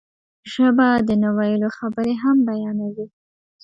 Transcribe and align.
ژبه 0.51 0.87
د 1.07 1.09
نه 1.21 1.29
ویلو 1.37 1.69
خبرې 1.77 2.13
هم 2.23 2.37
بیانوي 2.47 3.07